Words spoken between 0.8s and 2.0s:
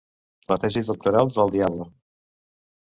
doctoral del diable.